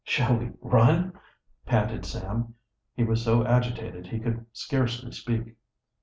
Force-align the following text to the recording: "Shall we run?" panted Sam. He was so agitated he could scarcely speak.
"Shall 0.03 0.35
we 0.35 0.49
run?" 0.61 1.13
panted 1.67 2.07
Sam. 2.07 2.55
He 2.95 3.03
was 3.03 3.23
so 3.23 3.45
agitated 3.45 4.07
he 4.07 4.19
could 4.19 4.47
scarcely 4.51 5.11
speak. 5.11 5.55